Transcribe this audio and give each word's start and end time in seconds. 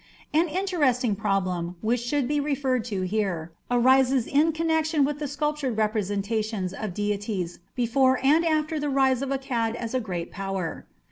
An 0.33 0.47
interesting 0.47 1.15
problem, 1.15 1.75
which 1.81 1.99
should 2.01 2.27
be 2.27 2.39
referred 2.39 2.83
to 2.85 3.03
here, 3.03 3.51
arises 3.69 4.25
in 4.25 4.51
connection 4.51 5.05
with 5.05 5.19
the 5.19 5.27
sculptured 5.27 5.77
representations 5.77 6.73
of 6.73 6.95
deities 6.95 7.59
before 7.75 8.17
and 8.25 8.43
after 8.43 8.79
the 8.79 8.89
rise 8.89 9.21
of 9.21 9.29
Akkad 9.29 9.75
as 9.75 9.93
a 9.93 9.99
great 9.99 10.31
Power. 10.31 10.87